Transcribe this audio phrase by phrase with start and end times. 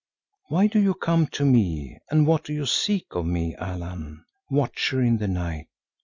[0.47, 4.99] Why do you come to me and what do you seek of me, Allan, Watcher
[4.99, 5.67] in the Night?